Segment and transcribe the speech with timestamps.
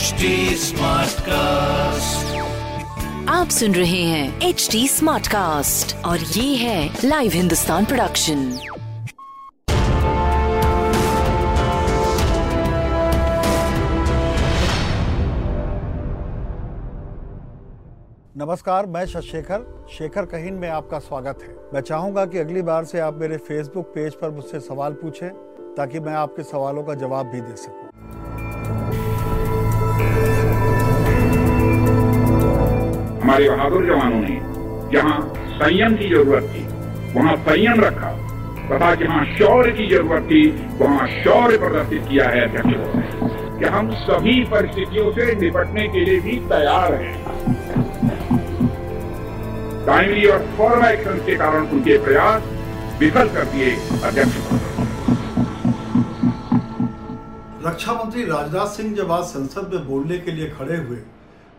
[0.00, 2.28] HD Smartcast.
[3.28, 8.38] आप सुन रहे हैं एच डी स्मार्ट कास्ट और ये है लाइव हिंदुस्तान प्रोडक्शन
[18.36, 19.66] नमस्कार मैं शशेखर
[19.98, 23.92] शेखर कहीन में आपका स्वागत है मैं चाहूँगा कि अगली बार से आप मेरे फेसबुक
[23.94, 25.28] पेज पर मुझसे सवाल पूछें
[25.76, 27.89] ताकि मैं आपके सवालों का जवाब भी दे सकूँ।
[33.40, 34.38] हमारे बहादुर जवानों ने
[34.92, 35.18] जहाँ
[35.56, 36.62] संयम की ज़रूरत थी,
[37.14, 38.10] वहाँ संयम रखा,
[38.68, 40.42] तथा जहाँ शौर्य की ज़रूरत थी,
[40.78, 46.36] वहाँ शौर्य प्रदर्शित किया है अध्यक्षों कि हम सभी परिस्थितियों से निपटने के लिए भी
[46.48, 47.14] तैयार हैं।
[49.86, 52.42] टाइमली और फॉर्म एक्शन के कारण उनके प्रयास
[53.00, 53.70] विफल कर दिए
[54.04, 54.36] अध्यक्ष
[57.66, 60.98] रक्षा मंत्री राजनाथ सिंह जब आज संसद में बोलने के लिए खड़े हुए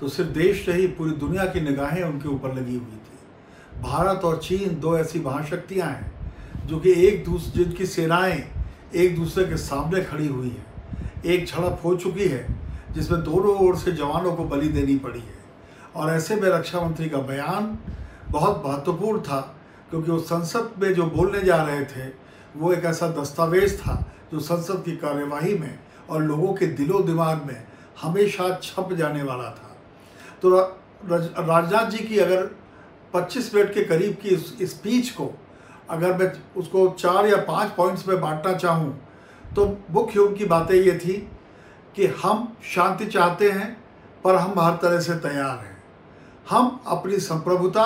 [0.00, 4.36] तो सिर्फ़ देश नहीं पूरी दुनिया की निगाहें उनके ऊपर लगी हुई थी। भारत और
[4.36, 6.12] चीन दो ऐसी महाशक्तियाँ हैं,
[6.66, 8.52] जो कि एक दूसरे जिनकी सेनाएँ
[8.94, 10.66] एक दूसरे के सामने खड़ी हुई हैं।
[11.24, 12.56] एक झड़प हो चुकी है,
[12.92, 15.40] जिसमें दोनों ओर से जवानों को बलि देनी पड़ी है।
[15.96, 17.78] और ऐसे में रक्षा मंत्री का बयान
[18.30, 19.56] बहुत महत्वपूर्ण था,
[19.90, 22.12] क्योंकि वो संसद में जो बोलने जा रहे थे,
[22.56, 25.78] वो एक ऐसा दस्तावेज़ था, जो संसद की कार्यवाही में
[26.10, 27.66] और लोगों के दिलो दिमाग में
[28.02, 29.69] हमेशा छप जाने वाला था।
[30.42, 32.48] तो राजनाथ जी की अगर
[33.14, 35.30] 25 मिनट के करीब की स्पीच को
[35.90, 38.98] अगर मैं उसको चार या पाँच पॉइंट्स में बांटना चाहूँ
[39.56, 41.14] तो मुख्य उनकी बातें ये थी
[41.96, 43.76] कि हम शांति चाहते हैं,
[44.24, 45.76] पर हम हर तरह से तैयार हैं।
[46.50, 47.84] हम अपनी संप्रभुता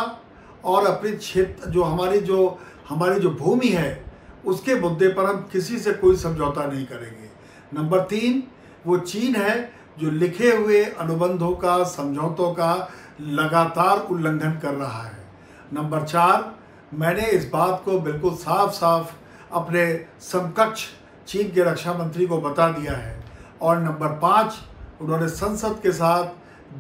[0.65, 4.05] और अपनी क्षेत्र, जो हमारी जो हमारी जो भूमि है,
[4.45, 7.31] उसके मुद्दे पर हम किसी से कोई समझौता नहीं करेंगे।
[7.75, 8.43] नंबर तीन,
[8.87, 15.25] वो चीन है जो लिखे हुए अनुबंधों का, समझौतों का लगातार उल्लंघन कर रहा है।
[15.73, 16.55] नंबर चार,
[16.95, 19.13] मैंने इस बात को बिल्कुल साफ़ साफ़
[19.53, 20.87] अपने समकक्ष
[21.27, 23.25] चीन के रक्षा मंत्री को बता दिया है।
[23.63, 24.55] और नंबर पाँच,
[25.01, 26.25] उन्होंने संसद के साथ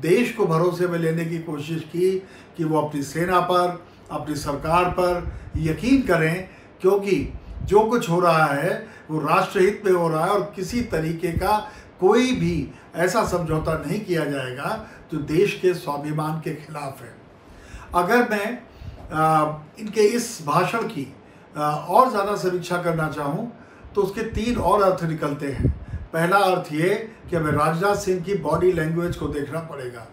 [0.01, 2.11] देश को भरोसे में लेने की कोशिश की
[2.57, 6.49] कि वो अपनी सेना पर, अपनी सरकार पर यकीन करें,
[6.81, 11.33] क्योंकि जो कुछ हो रहा है वो राष्ट्रहित में हो रहा है और किसी तरीके
[11.33, 12.57] का कोई भी
[12.97, 17.13] ऐसा समझौता नहीं किया जाएगा जो देश के स्वाभिमान के खिलाफ है।
[17.95, 18.59] अगर मैं
[19.13, 21.07] आ, इनके इस भाषण की
[21.57, 23.51] आ, और ज़्यादा समीक्षा करना चाहूँ
[23.95, 25.69] तो उसके तीन और अर्थ निकलते हैं।
[26.13, 26.89] पहला अर्थ ये
[27.31, 30.07] कि हमें राजनाथ सिंह की बॉडी लैंग्वेज को देखना पड़ेगा।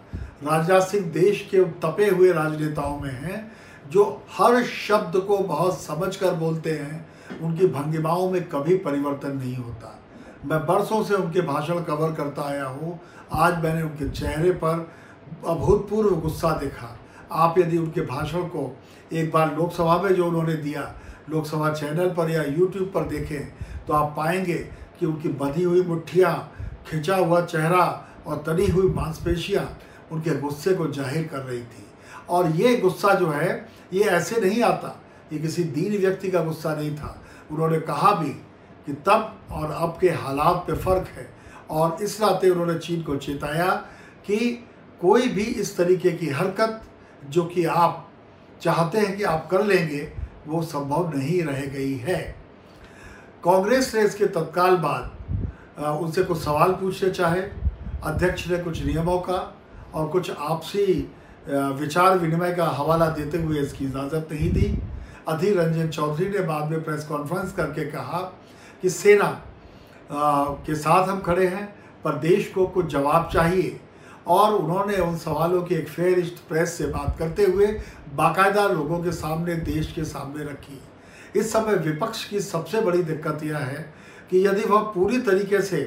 [0.43, 3.51] राजनाथ सिंह देश के तपे हुए राजनेताओं में हैं
[3.91, 9.55] जो हर शब्द को बहुत समझ कर बोलते हैं। उनकी भंगिमाओं में कभी परिवर्तन नहीं
[9.55, 9.97] होता।
[10.45, 12.99] मैं बरसों से उनके भाषण कवर करता आया हूँ।
[13.33, 14.87] आज मैंने उनके चेहरे पर
[15.47, 16.97] अभूतपूर्व गुस्सा देखा।
[17.31, 18.63] आप यदि उनके भाषण को
[19.11, 20.81] एक बार लोकसभा में जो उन्होंने दिया,
[21.29, 24.57] लोकसभा चैनल पर या यूट्यूब पर देखें तो आप पाएँगे
[24.99, 26.35] कि उनकी बंधी हुई मुठ्ठियाँ
[26.87, 27.85] खिंचा हुआ चेहरा
[28.27, 29.67] और तनी हुई मांसपेशियाँ
[30.11, 31.85] उनके गुस्से को ज़ाहिर कर रही थी।
[32.29, 34.97] और ये गुस्सा जो है, ये ऐसे नहीं आता।
[35.33, 37.17] ये किसी दीन व्यक्ति का गुस्सा नहीं था।
[37.51, 38.35] उन्होंने कहा भी
[38.85, 41.29] कि तब और अब के हालात पे फ़र्क है।
[41.71, 43.69] और इस नाते उन्होंने चीन को चेताया
[44.25, 44.37] कि
[45.01, 46.81] कोई भी इस तरीके की हरकत
[47.29, 48.07] जो कि आप
[48.61, 50.01] चाहते हैं कि आप कर लेंगे,
[50.47, 52.19] वो संभव नहीं रह गई है।
[53.43, 55.11] कांग्रेस ने इसके तत्काल बाद
[56.01, 57.41] उनसे कुछ सवाल पूछने चाहे,
[58.03, 59.39] अध्यक्ष ने कुछ नियमों का
[59.93, 60.85] और कुछ आपसी
[61.47, 64.77] विचार विनिमय का हवाला देते हुए इसकी इजाज़त नहीं दी।
[65.27, 68.19] अधीर रंजन चौधरी ने बाद में प्रेस कॉन्फ्रेंस करके कहा
[68.81, 70.13] कि सेना अ,
[70.65, 71.65] के साथ हम खड़े हैं
[72.03, 73.79] पर देश को कुछ जवाब चाहिए।
[74.27, 77.67] और उन्होंने उन सवालों की एक फेयरिस्ट प्रेस से बात करते हुए
[78.15, 80.79] बाकायदा लोगों के सामने देश के सामने रखी।
[81.35, 83.93] इस समय विपक्ष की सबसे बड़ी दिक्कत यह है
[84.31, 85.81] कि यदि वह पूरी तरीके से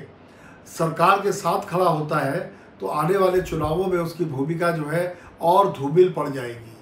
[0.69, 2.41] सरकार के साथ खड़ा होता है
[2.81, 5.07] तो आने वाले चुनावों में उसकी भूमिका जो है
[5.41, 6.77] और धूमिल पड़ जाएगी।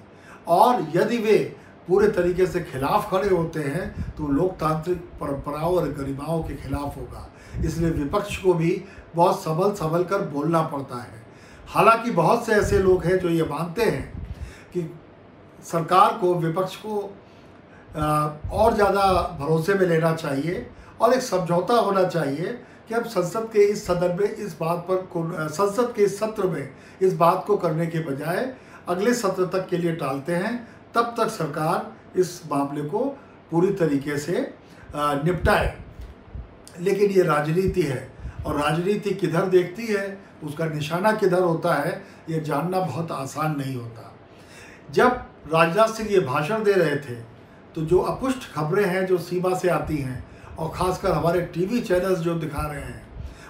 [0.47, 1.55] और यदि वे
[1.87, 7.27] पूरे तरीके से खिलाफ खड़े होते हैं तो लोकतांत्रिक परंपराओं और गरिमाओं के खिलाफ होगा।
[7.65, 8.83] इसलिए विपक्ष को भी
[9.15, 11.21] बहुत संभल संभल कर बोलना पड़ता है।
[11.67, 14.23] हालाँकि बहुत से ऐसे लोग हैं जो ये मानते हैं
[14.73, 14.89] कि
[15.63, 16.99] सरकार को, विपक्ष को
[18.53, 20.65] और ज़्यादा भरोसे में लेना चाहिए
[21.01, 22.57] और एक समझौता होना चाहिए
[22.89, 26.69] कि हम संसद के इस सदन में इस बात पर संसद के इस सत्र में
[27.01, 28.53] इस बात को करने के बजाय
[28.89, 30.55] अगले सत्र तक के लिए टालते हैं
[30.95, 32.99] तब तक सरकार इस मामले को
[33.51, 34.39] पूरी तरीके से
[34.95, 35.73] निपटाए।
[36.79, 38.07] लेकिन ये राजनीति है
[38.45, 43.75] और राजनीति किधर देखती है, उसका निशाना किधर होता है, ये जानना बहुत आसान नहीं
[43.75, 44.11] होता।
[44.91, 47.15] जब राजनाथ सिंह ये भाषण दे रहे थे
[47.75, 50.23] तो जो अपुष्ट खबरें हैं जो सीमा से आती हैं,
[50.53, 53.01] और ख़ासकर हमारे टीवी चैनल्स जो दिखा रहे हैं,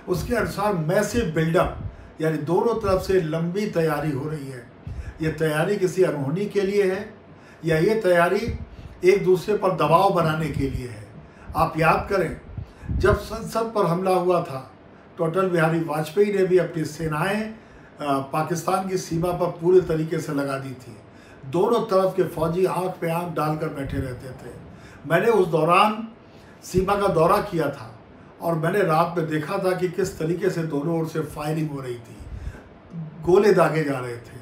[0.07, 1.77] उसके अनुसार मैसिव बिल्डअप,
[2.21, 4.63] यानी दोनों तरफ़ से लंबी तैयारी हो रही है।
[5.21, 7.01] ये तैयारी किसी अनहोनी के लिए है
[7.65, 8.53] या ये तैयारी
[9.05, 11.05] एक दूसरे पर दबाव बनाने के लिए है।
[11.55, 12.39] आप याद करें,
[12.91, 14.69] जब संसद पर हमला हुआ था
[15.17, 17.43] तो अटल बिहारी वाजपेयी ने भी अपनी सेनाएँ
[18.01, 20.95] पाकिस्तान की सीमा पर पूरे तरीके से लगा दी थी।
[21.51, 24.51] दोनों तरफ़ के फौजी आँख पे आँख डालकर बैठे रहते थे।
[25.05, 26.07] मैंने उस दौरान
[26.63, 27.89] सीमा का दौरा किया था
[28.41, 31.79] और मैंने रात में देखा था कि किस तरीके से दोनों ओर से फायरिंग हो
[31.81, 32.17] रही थी।
[33.23, 34.41] गोले दागे जा रहे थे।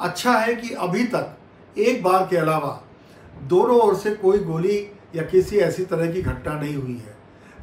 [0.00, 1.36] अच्छा है कि अभी तक
[1.78, 2.82] एक बार के अलावा,
[3.42, 4.78] दोनों ओर से कोई गोली
[5.16, 7.16] या किसी ऐसी तरह की घटना नहीं हुई है।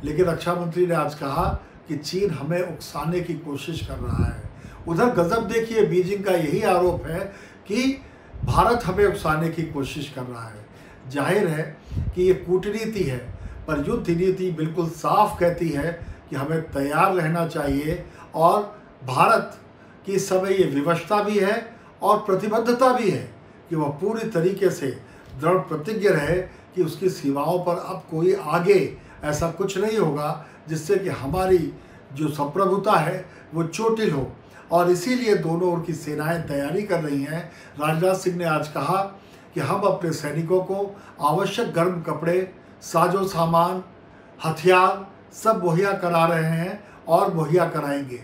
[0.04, 1.46] लेकिन रक्षा मंत्री ने आज कहा
[1.88, 4.50] कि चीन हमें उकसाने की कोशिश कर रहा है।
[4.88, 7.20] उधर गजब देखिए, बीजिंग का यही आरोप है
[7.68, 8.02] कि
[8.46, 10.66] भारत हमें उकसाने की कोशिश कर रहा है।
[11.12, 11.64] ज़ाहिर है
[12.16, 13.18] कि ये कूटनीति है,
[13.68, 15.92] पर युद्ध नीति बिल्कुल साफ़ कहती है
[16.30, 18.04] कि हमें तैयार रहना चाहिए
[18.36, 18.62] और
[19.08, 19.60] भारत
[20.06, 21.56] की समय ये विवशता भी है
[22.02, 23.39] और प्रतिबद्धता भी है।
[23.70, 24.88] कि वह पूरी तरीके से
[25.42, 26.42] दृढ़ प्रतिज्ञ रहे
[26.76, 31.74] कि उसकी सीमाओं पर अब कोई आगे ऐसा कुछ नहीं होगा, जिससे कि हमारी
[32.14, 34.32] जो संप्रभुता है वो चोटिल हो।
[34.72, 39.02] और इसीलिए दोनों ओर की सेनाएँ तैयारी कर रही हैं। राजनाथ सिंह ने आज कहा
[39.54, 43.84] कि हम अपने सैनिकों को आवश्यक गर्म कपड़े, साजो सामान,
[44.46, 48.24] हथियार सब मुहैया करा रहे हैं और मुहैया कराएँगे।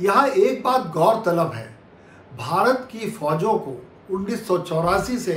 [0.00, 1.78] यहाँ एक बात गौरतलब है।
[2.38, 5.34] भारत की फौजों को उन्नीस सौ चौरासी से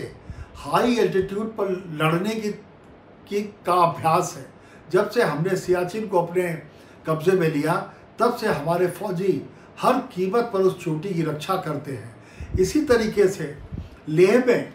[0.57, 1.69] हाई एल्टीट्यूड पर
[2.01, 4.45] लड़ने की, की का अभ्यास है।
[4.91, 6.47] जब से हमने सियाचिन को अपने
[7.07, 7.73] कब्जे में लिया
[8.19, 9.41] तब से हमारे फौजी
[9.81, 13.56] हर कीमत पर उस चोटी की रक्षा करते हैं। इसी तरीके से
[14.09, 14.73] लेह में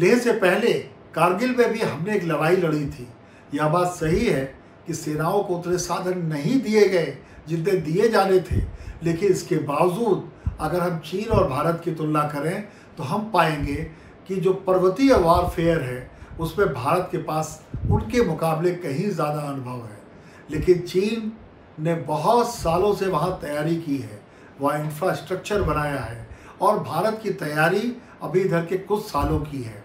[0.00, 0.72] लेह से पहले
[1.14, 3.06] कारगिल में भी हमने एक लड़ाई लड़ी थी।
[3.54, 4.44] यह बात सही है
[4.86, 7.16] कि सेनाओं को उतने साधन नहीं दिए गए
[7.48, 8.60] जितने दिए जाने थे
[9.02, 12.62] लेकिन इसके बावजूद अगर हम चीन और भारत की तुलना करें
[12.98, 13.74] तो हम पाएँगे
[14.28, 16.10] कि जो पर्वतीय वारफेयर है,
[16.40, 17.60] उसमें भारत के पास
[17.90, 19.98] उनके मुकाबले कहीं ज़्यादा अनुभव है।
[20.50, 21.32] लेकिन चीन
[21.78, 24.20] ने बहुत सालों से वहाँ तैयारी की है,
[24.60, 26.26] वहाँ इंफ्रास्ट्रक्चर बनाया है,
[26.60, 29.82] और भारत की तैयारी अभी इधर के कुछ सालों की है।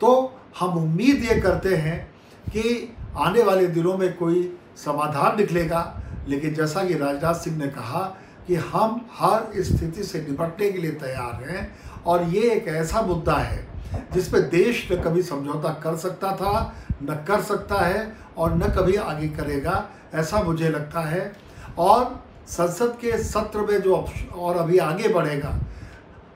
[0.00, 1.98] तो हम उम्मीद ये करते हैं
[2.46, 4.42] कि आने वाले दिनों में कोई
[4.76, 8.02] समाधान निकलेगा, लेकिन जैसा कि राजनाथ सिंह ने कहा
[8.48, 13.34] कि हम हर स्थिति से निपटने के लिए तैयार हैं। और ये एक ऐसा मुद्दा
[13.34, 18.54] है, जिस जिसमें देश न कभी समझौता कर सकता था, न कर सकता है और
[18.54, 21.32] न कभी आगे करेगा, ऐसा मुझे लगता है।
[21.78, 25.58] और संसद के सत्र में जो और अभी आगे बढ़ेगा,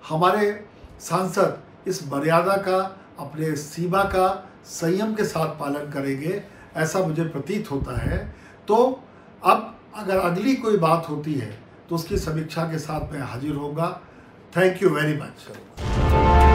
[0.08, 0.64] हमारे
[1.00, 6.44] सांसद इस मर्यादा का, अपने सीमा का संयम के साथ पालन करेंगे,
[6.76, 8.34] ऐसा मुझे प्रतीत होता है।
[8.68, 9.02] तो
[9.44, 13.90] अब अगर अगली कोई बात होती है तो उसकी समीक्षा के साथ मैं हाजिर होगा
[14.56, 16.50] थैंक यू वेरी मच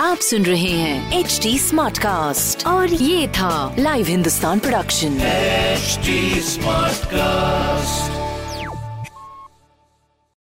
[0.00, 6.40] आप सुन रहे हैं एच डी स्मार्ट कास्ट और ये था live Hindustan production HD
[6.42, 8.17] smart cast